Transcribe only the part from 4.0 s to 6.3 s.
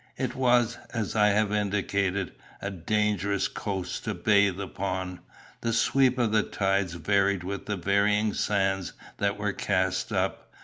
to bathe upon. The sweep